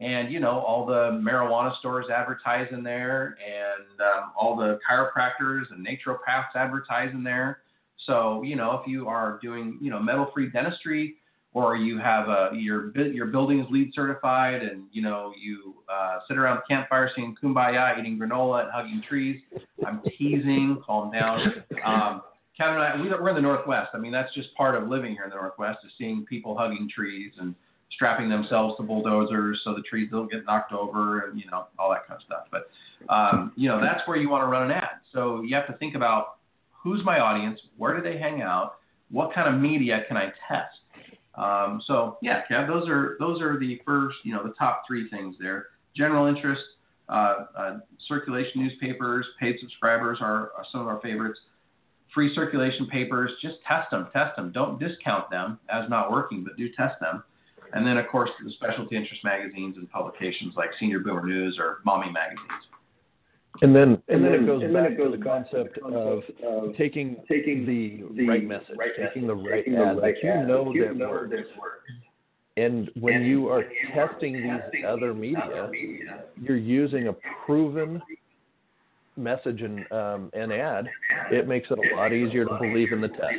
[0.00, 5.64] and you know all the marijuana stores advertise in there, and um, all the chiropractors
[5.70, 7.60] and naturopaths advertise in there.
[8.06, 11.16] So you know if you are doing you know metal-free dentistry
[11.56, 16.18] or you have a your your building is LEED certified, and you know you uh,
[16.28, 19.40] sit around the campfire singing "Kumbaya," eating granola and hugging trees.
[19.86, 20.82] I'm teasing.
[20.84, 21.64] Calm down.
[21.84, 22.22] Um,
[22.58, 23.90] Kevin and I, we're in the Northwest.
[23.94, 26.90] I mean, that's just part of living here in the Northwest is seeing people hugging
[26.94, 27.54] trees and
[27.92, 31.90] strapping themselves to bulldozers so the trees don't get knocked over and you know all
[31.90, 32.46] that kind of stuff.
[32.50, 32.68] But
[33.12, 35.00] um, you know that's where you want to run an ad.
[35.12, 36.36] So you have to think about
[36.70, 38.74] who's my audience, where do they hang out,
[39.10, 40.78] what kind of media can I test
[41.36, 45.08] um, so yeah, Kev, those are those are the first, you know, the top three
[45.10, 45.66] things there.
[45.94, 46.62] General interest,
[47.08, 51.38] uh, uh, circulation newspapers, paid subscribers are, are, some of our favorites.
[52.14, 54.50] Free circulation papers, just test them, test them.
[54.52, 57.22] Don't discount them as not working, but do test them.
[57.76, 61.80] And then, of course, the specialty interest magazines and publications like Senior Boomer News or
[61.84, 62.64] Mommy magazines.
[63.60, 66.22] And then, and, and then, then, it goes back it goes to the concept, of,
[66.42, 70.46] of taking, taking the, the right message, right taking the right taking ad that you
[70.46, 71.32] know you that know works.
[71.58, 71.90] works.
[72.58, 78.02] And when and you are testing these other media, media, you're using a proven
[79.16, 80.88] message and um, an ad.
[81.30, 83.36] It makes it a lot easier to believe in the test.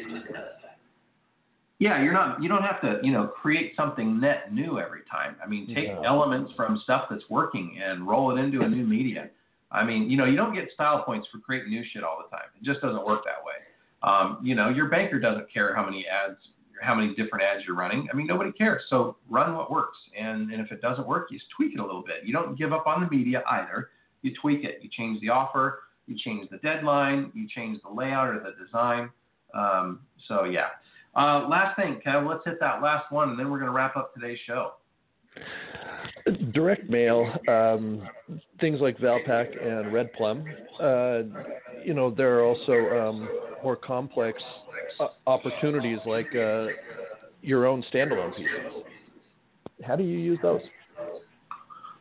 [1.79, 2.41] Yeah, you're not.
[2.41, 5.35] You don't have to, you know, create something net new every time.
[5.43, 9.29] I mean, take elements from stuff that's working and roll it into a new media.
[9.71, 12.35] I mean, you know, you don't get style points for creating new shit all the
[12.35, 12.47] time.
[12.59, 13.53] It just doesn't work that way.
[14.01, 16.37] Um, you know, your banker doesn't care how many ads,
[16.81, 18.07] how many different ads you're running.
[18.11, 18.83] I mean, nobody cares.
[18.89, 21.85] So run what works, and and if it doesn't work, you just tweak it a
[21.85, 22.17] little bit.
[22.23, 23.89] You don't give up on the media either.
[24.23, 24.79] You tweak it.
[24.81, 25.81] You change the offer.
[26.07, 27.31] You change the deadline.
[27.35, 29.09] You change the layout or the design.
[29.53, 30.67] Um, so yeah.
[31.17, 33.97] Uh, last thing, Kev, let's hit that last one, and then we're going to wrap
[33.97, 34.73] up today's show.
[36.53, 38.07] Direct mail, um,
[38.59, 40.45] things like Valpak and Red Plum.
[40.79, 41.21] Uh,
[41.83, 43.29] you know, there are also um,
[43.63, 44.37] more complex
[44.99, 46.67] uh, opportunities like uh,
[47.41, 48.83] your own standalone pieces.
[49.83, 50.61] How do you use those?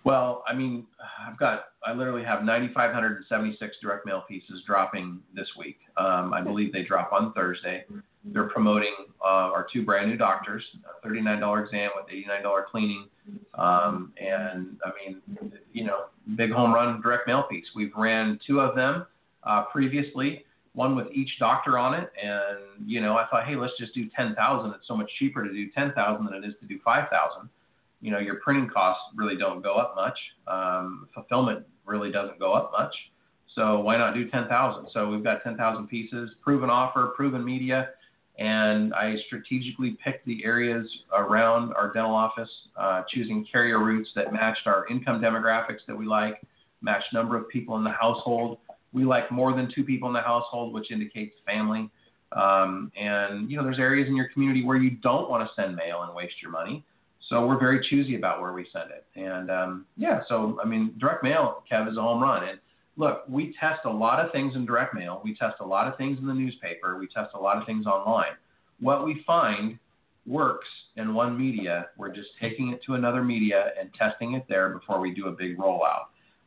[0.04, 0.86] Well, I mean,
[1.26, 5.78] I've got, I literally have 9,576 direct mail pieces dropping this week.
[5.96, 7.84] Um, I believe they drop on Thursday.
[8.32, 10.62] They're promoting uh, our two brand new doctors,
[11.04, 13.08] a $39 exam with $89 cleaning.
[13.54, 15.22] Um, and I mean,
[15.72, 17.66] you know, big home run direct mail piece.
[17.74, 19.06] We've ran two of them
[19.44, 22.10] uh, previously, one with each doctor on it.
[22.22, 24.70] And, you know, I thought, hey, let's just do 10,000.
[24.72, 27.48] It's so much cheaper to do 10,000 than it is to do 5,000
[28.00, 30.18] you know, your printing costs really don't go up much.
[30.46, 32.94] Um, fulfillment really doesn't go up much.
[33.54, 34.88] So why not do 10,000?
[34.92, 37.90] So we've got 10,000 pieces, proven offer, proven media,
[38.38, 44.32] and I strategically picked the areas around our dental office, uh, choosing carrier routes that
[44.32, 46.42] matched our income demographics that we like,
[46.82, 48.58] matched number of people in the household.
[48.92, 51.90] We like more than two people in the household, which indicates family.
[52.32, 55.74] Um, and you know, there's areas in your community where you don't want to send
[55.74, 56.84] mail and waste your money.
[57.28, 59.06] So we're very choosy about where we send it.
[59.18, 62.46] And um, yeah, so I mean, direct mail, Kev, is a home run.
[62.48, 62.58] And
[62.96, 65.20] look, we test a lot of things in direct mail.
[65.24, 66.98] We test a lot of things in the newspaper.
[66.98, 68.32] We test a lot of things online.
[68.80, 69.78] What we find
[70.26, 74.70] works in one media, we're just taking it to another media and testing it there
[74.70, 76.06] before we do a big rollout.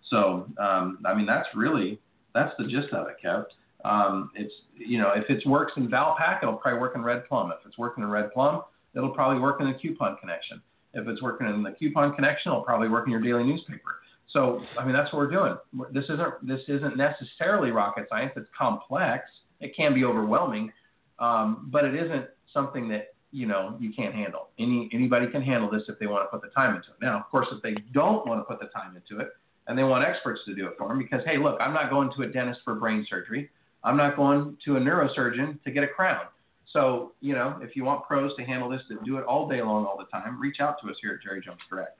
[0.09, 1.99] So, um, I mean, that's really
[2.33, 3.45] that's the gist of it, Kev.
[3.85, 7.51] Um, it's you know, if it works in Valpak, it'll probably work in Red Plum.
[7.51, 8.63] If it's working in Red Plum,
[8.95, 10.62] it'll probably work in the Coupon Connection.
[10.93, 14.01] If it's working in the coupon connection, it'll probably work in your daily newspaper.
[14.31, 15.55] So, I mean, that's what we're doing.
[15.91, 18.31] This isn't this isn't necessarily rocket science.
[18.35, 19.23] It's complex.
[19.59, 20.71] It can be overwhelming,
[21.17, 24.49] um, but it isn't something that you know you can't handle.
[24.59, 27.01] Any anybody can handle this if they want to put the time into it.
[27.01, 29.29] Now, of course, if they don't want to put the time into it
[29.67, 32.11] and they want experts to do it for them, because hey, look, I'm not going
[32.15, 33.49] to a dentist for brain surgery.
[33.83, 36.25] I'm not going to a neurosurgeon to get a crown.
[36.71, 39.61] So, you know, if you want pros to handle this, to do it all day
[39.61, 41.97] long, all the time, reach out to us here at Jerry Jones Direct.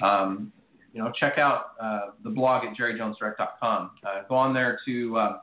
[0.00, 0.52] Um,
[0.92, 3.90] you know, check out uh, the blog at jerryjonesdirect.com.
[4.06, 5.38] Uh, go on there to uh,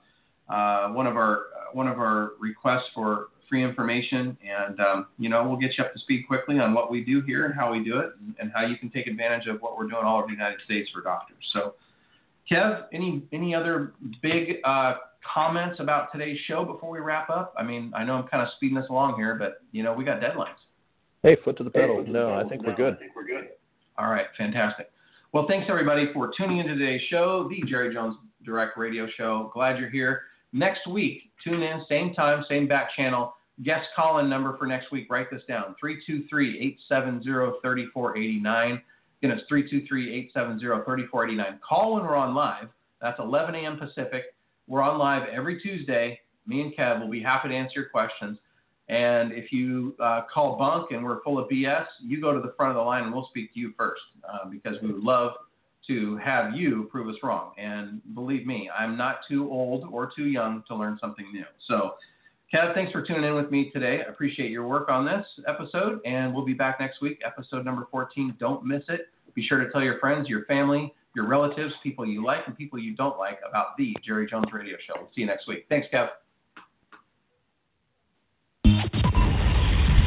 [0.49, 5.29] uh one of our uh, one of our requests for free information, and um, you
[5.29, 7.71] know, we'll get you up to speed quickly on what we do here and how
[7.71, 10.17] we do it, and, and how you can take advantage of what we're doing all
[10.17, 11.43] over the United States for doctors.
[11.53, 11.75] So,
[12.49, 14.95] Kev, any any other big uh,
[15.33, 17.53] comments about today's show before we wrap up?
[17.57, 20.03] I mean, I know I'm kind of speeding this along here, but you know, we
[20.03, 20.57] got deadlines.
[21.21, 22.03] Hey, foot to the pedal.
[22.03, 22.95] Hey, no, I think no, we're good.
[22.95, 23.49] I think we're good.
[23.97, 24.91] All right, fantastic.
[25.33, 29.49] Well, thanks everybody for tuning into today's show, the Jerry Jones Direct Radio Show.
[29.51, 30.21] Glad you're here.
[30.51, 33.33] Next week, tune in, same time, same back channel.
[33.63, 37.23] Guest call in number for next week, write this down 323 870
[37.63, 38.71] 3489.
[39.23, 41.59] Again, it's 323 870 3489.
[41.67, 42.67] Call when we're on live.
[43.01, 43.79] That's 11 a.m.
[43.79, 44.35] Pacific.
[44.67, 46.19] We're on live every Tuesday.
[46.45, 48.37] Me and Kev will be happy to answer your questions.
[48.93, 52.53] And if you uh, call bunk and we're full of BS, you go to the
[52.55, 55.31] front of the line and we'll speak to you first uh, because we would love
[55.87, 57.53] to have you prove us wrong.
[57.57, 61.45] And believe me, I'm not too old or too young to learn something new.
[61.67, 61.95] So,
[62.53, 64.01] Kev, thanks for tuning in with me today.
[64.05, 67.87] I appreciate your work on this episode, and we'll be back next week, episode number
[67.89, 68.35] 14.
[68.39, 69.07] Don't miss it.
[69.33, 72.77] Be sure to tell your friends, your family, your relatives, people you like, and people
[72.77, 74.93] you don't like about the Jerry Jones Radio Show.
[74.99, 75.65] We'll see you next week.
[75.67, 76.09] Thanks, Kev.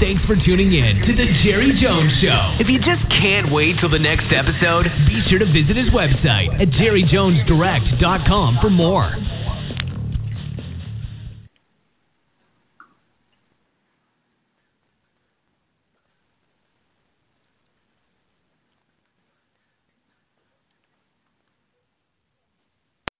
[0.07, 2.55] Thanks for tuning in to The Jerry Jones Show.
[2.61, 6.63] If you just can't wait till the next episode, be sure to visit his website
[6.63, 9.17] at jerryjonesdirect.com for more.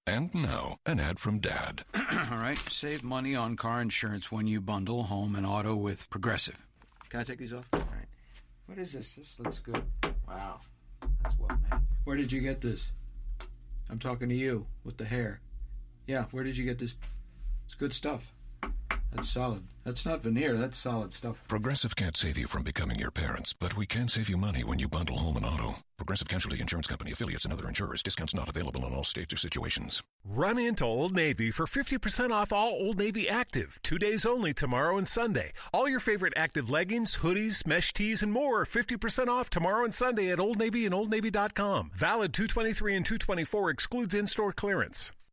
[0.07, 1.83] And now, an ad from Dad.
[2.31, 6.66] All right, save money on car insurance when you bundle home and auto with Progressive.
[7.09, 7.67] Can I take these off?
[7.73, 8.07] All right.
[8.67, 9.15] What is this?
[9.15, 9.83] This looks good.
[10.27, 10.61] Wow,
[11.23, 11.81] that's well made.
[12.05, 12.91] Where did you get this?
[13.89, 15.41] I'm talking to you with the hair.
[16.07, 16.97] Yeah, where did you get this?
[17.65, 18.33] It's good stuff.
[19.17, 19.63] That's solid.
[19.85, 20.57] That's not veneer.
[20.57, 21.43] That's solid stuff.
[21.47, 24.79] Progressive can't save you from becoming your parents, but we can save you money when
[24.79, 25.77] you bundle home and auto.
[25.97, 28.03] Progressive Casualty Insurance Company affiliates and other insurers.
[28.03, 30.03] Discounts not available in all states or situations.
[30.25, 33.79] Run into Old Navy for 50% off all Old Navy active.
[33.83, 35.53] Two days only tomorrow and Sunday.
[35.73, 40.31] All your favorite active leggings, hoodies, mesh tees, and more 50% off tomorrow and Sunday
[40.31, 41.93] at Old Navy and OldNavy.com.
[41.95, 45.13] Valid 223 and 224 excludes in store clearance.